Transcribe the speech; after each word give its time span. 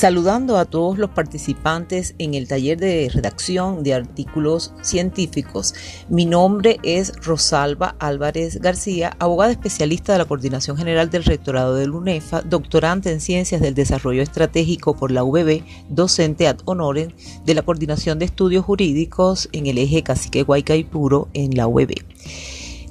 saludando 0.00 0.56
a 0.56 0.64
todos 0.64 0.96
los 0.96 1.10
participantes 1.10 2.14
en 2.16 2.32
el 2.32 2.48
taller 2.48 2.78
de 2.78 3.10
redacción 3.12 3.82
de 3.82 3.92
artículos 3.92 4.72
científicos. 4.80 5.74
Mi 6.08 6.24
nombre 6.24 6.78
es 6.82 7.12
Rosalba 7.16 7.96
Álvarez 7.98 8.62
García, 8.62 9.14
abogada 9.18 9.52
especialista 9.52 10.14
de 10.14 10.20
la 10.20 10.24
Coordinación 10.24 10.78
General 10.78 11.10
del 11.10 11.24
Rectorado 11.24 11.74
del 11.74 11.90
UNEFA, 11.90 12.40
doctorante 12.40 13.12
en 13.12 13.20
Ciencias 13.20 13.60
del 13.60 13.74
Desarrollo 13.74 14.22
Estratégico 14.22 14.96
por 14.96 15.10
la 15.10 15.22
UBB, 15.22 15.64
docente 15.90 16.48
ad 16.48 16.60
honorem 16.64 17.10
de 17.44 17.54
la 17.54 17.60
Coordinación 17.60 18.18
de 18.18 18.24
Estudios 18.24 18.64
Jurídicos 18.64 19.50
en 19.52 19.66
el 19.66 19.76
eje 19.76 20.02
Cacique 20.02 20.44
Guaycaipuro 20.44 21.28
en 21.34 21.54
la 21.58 21.66
UBB 21.66 21.92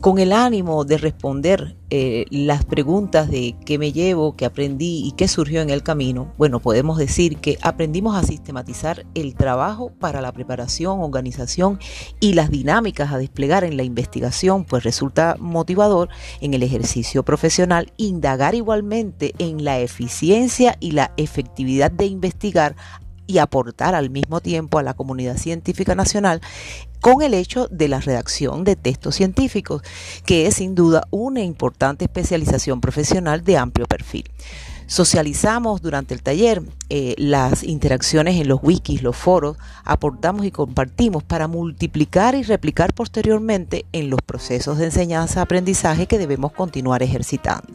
con 0.01 0.19
el 0.19 0.31
ánimo 0.31 0.85
de 0.85 0.97
responder 0.97 1.75
eh, 1.89 2.25
las 2.29 2.63
preguntas 2.63 3.29
de 3.29 3.55
qué 3.65 3.77
me 3.77 3.91
llevo, 3.91 4.35
qué 4.35 4.45
aprendí 4.45 5.01
y 5.05 5.11
qué 5.13 5.27
surgió 5.27 5.61
en 5.61 5.69
el 5.69 5.83
camino, 5.83 6.33
bueno, 6.37 6.59
podemos 6.59 6.97
decir 6.97 7.37
que 7.37 7.57
aprendimos 7.61 8.15
a 8.15 8.23
sistematizar 8.23 9.05
el 9.13 9.35
trabajo 9.35 9.91
para 9.99 10.21
la 10.21 10.31
preparación, 10.31 11.01
organización 11.01 11.79
y 12.19 12.33
las 12.33 12.49
dinámicas 12.49 13.11
a 13.11 13.17
desplegar 13.17 13.63
en 13.63 13.75
la 13.75 13.83
investigación, 13.83 14.63
pues 14.63 14.83
resulta 14.83 15.35
motivador 15.39 16.09
en 16.39 16.53
el 16.53 16.63
ejercicio 16.63 17.23
profesional 17.23 17.91
indagar 17.97 18.55
igualmente 18.55 19.33
en 19.37 19.63
la 19.63 19.79
eficiencia 19.79 20.77
y 20.79 20.91
la 20.91 21.11
efectividad 21.17 21.91
de 21.91 22.05
investigar 22.05 22.75
y 23.29 23.37
aportar 23.37 23.93
al 23.93 24.09
mismo 24.09 24.41
tiempo 24.41 24.79
a 24.79 24.83
la 24.83 24.95
comunidad 24.95 25.37
científica 25.37 25.93
nacional 25.93 26.41
con 26.99 27.21
el 27.21 27.35
hecho 27.35 27.67
de 27.67 27.87
la 27.87 27.99
redacción 27.99 28.63
de 28.63 28.75
textos 28.75 29.15
científicos, 29.15 29.83
que 30.25 30.47
es 30.47 30.55
sin 30.55 30.73
duda 30.73 31.03
una 31.11 31.41
importante 31.41 32.05
especialización 32.05 32.81
profesional 32.81 33.43
de 33.43 33.57
amplio 33.57 33.85
perfil. 33.85 34.25
Socializamos 34.87 35.83
durante 35.83 36.15
el 36.15 36.23
taller 36.23 36.63
eh, 36.89 37.13
las 37.19 37.61
interacciones 37.61 38.41
en 38.41 38.47
los 38.47 38.59
wikis, 38.63 39.03
los 39.03 39.15
foros, 39.15 39.57
aportamos 39.85 40.47
y 40.47 40.51
compartimos 40.51 41.21
para 41.21 41.47
multiplicar 41.47 42.33
y 42.33 42.41
replicar 42.41 42.95
posteriormente 42.95 43.85
en 43.91 44.09
los 44.09 44.23
procesos 44.23 44.79
de 44.79 44.85
enseñanza-aprendizaje 44.85 46.07
que 46.07 46.17
debemos 46.17 46.51
continuar 46.53 47.03
ejercitando. 47.03 47.67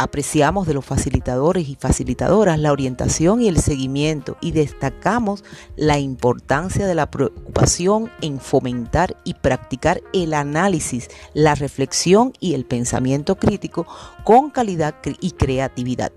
Apreciamos 0.00 0.66
de 0.66 0.72
los 0.72 0.86
facilitadores 0.86 1.68
y 1.68 1.74
facilitadoras 1.74 2.58
la 2.58 2.72
orientación 2.72 3.42
y 3.42 3.48
el 3.48 3.58
seguimiento 3.58 4.38
y 4.40 4.52
destacamos 4.52 5.44
la 5.76 5.98
importancia 5.98 6.86
de 6.86 6.94
la 6.94 7.10
preocupación 7.10 8.10
en 8.22 8.40
fomentar 8.40 9.14
y 9.24 9.34
practicar 9.34 10.00
el 10.14 10.32
análisis, 10.32 11.10
la 11.34 11.54
reflexión 11.54 12.32
y 12.40 12.54
el 12.54 12.64
pensamiento 12.64 13.36
crítico 13.36 13.86
con 14.24 14.48
calidad 14.48 14.94
y 15.20 15.32
creatividad. 15.32 16.12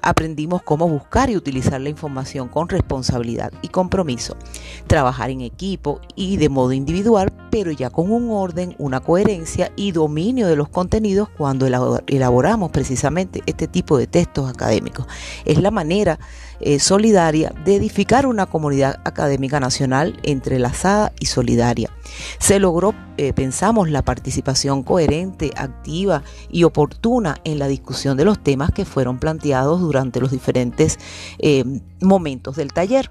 Aprendimos 0.00 0.62
cómo 0.62 0.88
buscar 0.88 1.28
y 1.28 1.36
utilizar 1.36 1.80
la 1.80 1.88
información 1.88 2.46
con 2.46 2.68
responsabilidad 2.68 3.52
y 3.62 3.68
compromiso, 3.68 4.36
trabajar 4.86 5.30
en 5.30 5.40
equipo 5.40 6.00
y 6.14 6.36
de 6.36 6.50
modo 6.50 6.72
individual, 6.72 7.32
pero 7.54 7.70
ya 7.70 7.88
con 7.88 8.10
un 8.10 8.32
orden, 8.32 8.74
una 8.78 8.98
coherencia 8.98 9.70
y 9.76 9.92
dominio 9.92 10.48
de 10.48 10.56
los 10.56 10.68
contenidos 10.68 11.28
cuando 11.28 11.68
elaboramos 12.08 12.72
precisamente 12.72 13.44
este 13.46 13.68
tipo 13.68 13.96
de 13.96 14.08
textos 14.08 14.50
académicos. 14.50 15.06
Es 15.44 15.62
la 15.62 15.70
manera 15.70 16.18
eh, 16.58 16.80
solidaria 16.80 17.54
de 17.64 17.76
edificar 17.76 18.26
una 18.26 18.46
comunidad 18.46 18.98
académica 19.04 19.60
nacional 19.60 20.18
entrelazada 20.24 21.12
y 21.20 21.26
solidaria. 21.26 21.90
Se 22.40 22.58
logró, 22.58 22.92
eh, 23.18 23.32
pensamos, 23.32 23.88
la 23.88 24.02
participación 24.02 24.82
coherente, 24.82 25.52
activa 25.56 26.24
y 26.50 26.64
oportuna 26.64 27.36
en 27.44 27.60
la 27.60 27.68
discusión 27.68 28.16
de 28.16 28.24
los 28.24 28.42
temas 28.42 28.72
que 28.72 28.84
fueron 28.84 29.20
planteados 29.20 29.80
durante 29.80 30.18
los 30.18 30.32
diferentes 30.32 30.98
eh, 31.38 31.62
momentos 32.00 32.56
del 32.56 32.72
taller 32.72 33.10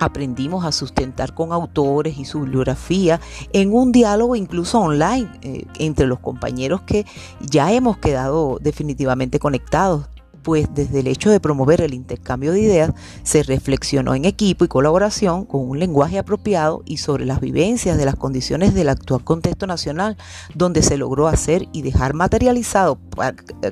aprendimos 0.00 0.64
a 0.64 0.72
sustentar 0.72 1.34
con 1.34 1.52
autores 1.52 2.18
y 2.18 2.24
su 2.24 2.40
bibliografía 2.40 3.20
en 3.52 3.72
un 3.72 3.92
diálogo 3.92 4.36
incluso 4.36 4.80
online 4.80 5.28
entre 5.78 6.06
los 6.06 6.18
compañeros 6.18 6.82
que 6.82 7.06
ya 7.40 7.72
hemos 7.72 7.98
quedado 7.98 8.58
definitivamente 8.60 9.38
conectados 9.38 10.06
pues 10.44 10.68
desde 10.72 11.00
el 11.00 11.08
hecho 11.08 11.30
de 11.30 11.40
promover 11.40 11.80
el 11.80 11.94
intercambio 11.94 12.52
de 12.52 12.60
ideas 12.60 12.92
se 13.24 13.42
reflexionó 13.42 14.14
en 14.14 14.26
equipo 14.26 14.64
y 14.64 14.68
colaboración 14.68 15.46
con 15.46 15.68
un 15.68 15.80
lenguaje 15.80 16.18
apropiado 16.18 16.82
y 16.84 16.98
sobre 16.98 17.24
las 17.24 17.40
vivencias 17.40 17.96
de 17.96 18.04
las 18.04 18.14
condiciones 18.14 18.74
del 18.74 18.90
actual 18.90 19.24
contexto 19.24 19.66
nacional, 19.66 20.16
donde 20.54 20.82
se 20.82 20.98
logró 20.98 21.26
hacer 21.26 21.66
y 21.72 21.82
dejar 21.82 22.14
materializado 22.14 22.98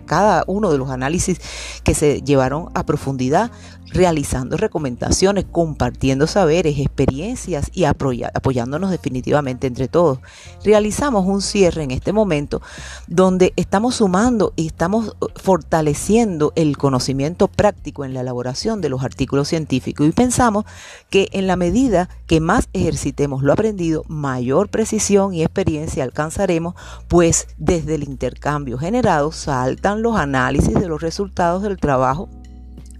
cada 0.07 0.45
uno 0.47 0.73
de 0.73 0.79
los 0.79 0.91
análisis 0.91 1.39
que 1.85 1.95
se 1.95 2.23
llevaron 2.23 2.71
a 2.75 2.85
profundidad 2.87 3.53
realizando 3.93 4.57
recomendaciones, 4.57 5.45
compartiendo 5.51 6.27
saberes, 6.27 6.79
experiencias 6.79 7.71
y 7.75 7.85
apoyándonos 7.85 8.91
definitivamente 8.91 9.67
entre 9.67 9.89
todos. 9.89 10.19
Realizamos 10.65 11.27
un 11.27 11.43
cierre 11.43 11.83
en 11.83 11.91
este 11.91 12.13
momento 12.13 12.63
donde 13.07 13.53
estamos 13.57 13.97
sumando 13.97 14.55
y 14.57 14.69
estamos 14.69 15.15
fortaleciendo 15.37 16.55
el 16.57 16.62
conocimiento 16.77 17.49
práctico 17.49 18.05
en 18.05 18.15
la 18.15 18.21
elaboración 18.21 18.81
de 18.81 18.89
los 18.89 19.03
artículos 19.03 19.49
científicos 19.49 20.07
y 20.07 20.13
pensamos 20.13 20.65
que 21.11 21.29
en 21.33 21.47
la 21.47 21.57
medida 21.57 22.09
que 22.27 22.41
más 22.41 22.69
ejercitemos 22.73 23.43
lo 23.43 23.53
aprendido, 23.53 24.05
mayor 24.09 24.69
precisión 24.69 25.35
y 25.35 25.43
experiencia 25.43 26.05
alcanzaremos, 26.05 26.75
pues 27.09 27.49
desde 27.57 27.97
el 27.97 28.05
intercambio 28.05 28.79
generado 28.79 29.33
saltan 29.33 30.03
los 30.03 30.17
análisis 30.17 30.75
de 30.75 30.89
los 30.89 31.01
resultados 31.01 31.63
del 31.63 31.79
trabajo 31.79 32.29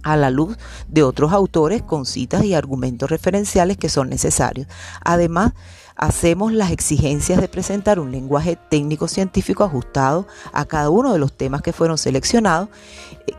a 0.03 0.17
la 0.17 0.29
luz 0.29 0.57
de 0.87 1.03
otros 1.03 1.31
autores 1.31 1.81
con 1.81 2.05
citas 2.05 2.43
y 2.43 2.53
argumentos 2.53 3.09
referenciales 3.09 3.77
que 3.77 3.89
son 3.89 4.09
necesarios. 4.09 4.67
Además, 5.03 5.53
hacemos 5.95 6.53
las 6.53 6.71
exigencias 6.71 7.39
de 7.39 7.47
presentar 7.47 7.99
un 7.99 8.11
lenguaje 8.11 8.57
técnico 8.69 9.07
científico 9.07 9.63
ajustado 9.63 10.27
a 10.51 10.65
cada 10.65 10.89
uno 10.89 11.13
de 11.13 11.19
los 11.19 11.33
temas 11.33 11.61
que 11.61 11.73
fueron 11.73 11.97
seleccionados, 11.97 12.69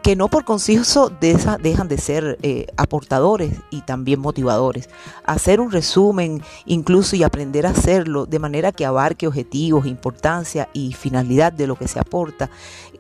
que 0.03 0.17
no 0.17 0.29
por 0.29 0.45
conciso 0.45 1.11
dejan 1.21 1.89
de 1.89 1.99
ser 1.99 2.39
eh, 2.43 2.67
aportadores 2.77 3.55
y 3.71 3.83
también 3.83 4.21
motivadores. 4.21 4.89
Hacer 5.25 5.61
un 5.61 5.71
resumen 5.71 6.43
incluso 6.67 7.17
y 7.17 7.23
aprender 7.23 7.67
a 7.67 7.71
hacerlo 7.71 8.27
de 8.27 8.39
manera 8.39 8.73
que 8.73 8.87
abarque 8.87 9.27
objetivos, 9.27 9.87
importancia 9.87 10.69
y 10.73 10.93
finalidad 10.93 11.53
de 11.53 11.67
lo 11.67 11.77
que 11.77 11.89
se 11.89 11.99
aporta, 11.99 12.51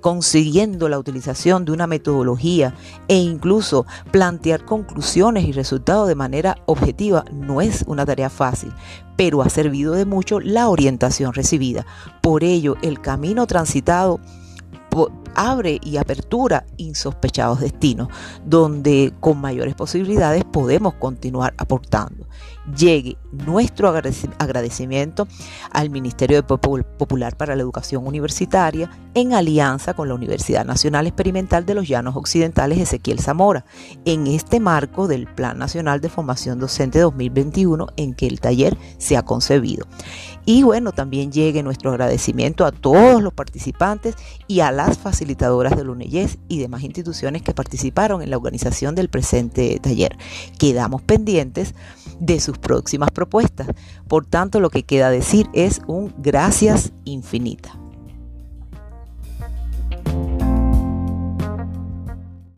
consiguiendo 0.04 0.90
la 0.90 0.98
utilización 0.98 1.64
de 1.64 1.72
una 1.72 1.86
metodología 1.86 2.74
e 3.08 3.16
incluso 3.16 3.86
plantear 4.10 4.66
conclusiones 4.66 5.44
y 5.44 5.52
resultados 5.52 6.08
de 6.08 6.14
manera 6.14 6.58
objetiva 6.66 7.24
no 7.32 7.62
es 7.62 7.86
una 7.86 8.04
tarea 8.04 8.28
fácil, 8.28 8.70
pero 9.16 9.40
ha 9.40 9.48
servido 9.48 9.94
de 9.94 10.04
mucho 10.04 10.40
la 10.40 10.68
orientación 10.68 11.32
recibida. 11.32 11.86
Por 12.20 12.44
ello, 12.44 12.76
el 12.82 13.00
camino 13.00 13.46
transitado 13.46 14.20
abre 15.34 15.80
y 15.82 15.96
apertura 15.96 16.66
insospechados 16.76 17.60
destinos, 17.60 18.08
donde 18.44 19.12
con 19.20 19.40
mayores 19.40 19.74
posibilidades 19.74 20.44
podemos 20.44 20.94
continuar 20.94 21.54
aportando. 21.58 22.26
Llegue 22.76 23.16
nuestro 23.30 23.88
agradecimiento 23.88 25.28
al 25.70 25.90
Ministerio 25.90 26.46
Popular 26.46 27.36
para 27.36 27.56
la 27.56 27.62
Educación 27.62 28.06
Universitaria 28.06 28.90
en 29.14 29.34
alianza 29.34 29.94
con 29.94 30.08
la 30.08 30.14
Universidad 30.14 30.64
Nacional 30.64 31.06
Experimental 31.06 31.66
de 31.66 31.74
los 31.74 31.86
Llanos 31.86 32.16
Occidentales 32.16 32.78
Ezequiel 32.78 33.20
Zamora, 33.20 33.64
en 34.04 34.26
este 34.26 34.60
marco 34.60 35.08
del 35.08 35.26
Plan 35.26 35.58
Nacional 35.58 36.00
de 36.00 36.08
Formación 36.08 36.58
Docente 36.58 37.00
2021 37.00 37.88
en 37.96 38.14
que 38.14 38.26
el 38.26 38.40
taller 38.40 38.76
se 38.98 39.16
ha 39.16 39.24
concebido. 39.24 39.86
Y 40.46 40.62
bueno, 40.62 40.92
también 40.92 41.32
llegue 41.32 41.62
nuestro 41.62 41.90
agradecimiento 41.90 42.64
a 42.66 42.72
todos 42.72 43.22
los 43.22 43.32
participantes 43.32 44.14
y 44.46 44.60
a 44.60 44.70
las 44.70 44.98
facilitadoras 44.98 45.76
del 45.76 45.90
UNEYES 45.90 46.38
y 46.48 46.58
demás 46.58 46.82
instituciones 46.82 47.42
que 47.42 47.54
participaron 47.54 48.22
en 48.22 48.30
la 48.30 48.36
organización 48.36 48.94
del 48.94 49.08
presente 49.08 49.78
taller. 49.80 50.16
Quedamos 50.58 51.02
pendientes 51.02 51.74
de 52.20 52.40
sus 52.40 52.58
próximas 52.58 53.10
propuestas. 53.10 53.68
Por 54.08 54.26
tanto, 54.26 54.60
lo 54.60 54.70
que 54.70 54.82
queda 54.82 55.10
decir 55.10 55.48
es 55.52 55.80
un 55.86 56.14
gracias 56.18 56.92
infinita. 57.04 57.83